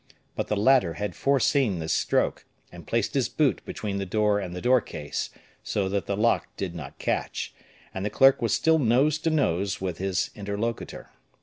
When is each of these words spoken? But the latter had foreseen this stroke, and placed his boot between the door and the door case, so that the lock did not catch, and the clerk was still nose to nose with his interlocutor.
But 0.35 0.47
the 0.47 0.55
latter 0.57 0.95
had 0.95 1.13
foreseen 1.15 1.77
this 1.77 1.93
stroke, 1.93 2.43
and 2.71 2.87
placed 2.87 3.13
his 3.13 3.29
boot 3.29 3.61
between 3.65 3.99
the 3.99 4.05
door 4.07 4.39
and 4.39 4.55
the 4.55 4.59
door 4.59 4.81
case, 4.81 5.29
so 5.61 5.87
that 5.89 6.07
the 6.07 6.17
lock 6.17 6.47
did 6.57 6.73
not 6.73 6.97
catch, 6.97 7.53
and 7.93 8.03
the 8.03 8.09
clerk 8.09 8.41
was 8.41 8.51
still 8.51 8.79
nose 8.79 9.19
to 9.19 9.29
nose 9.29 9.79
with 9.79 9.99
his 9.99 10.31
interlocutor. 10.33 11.11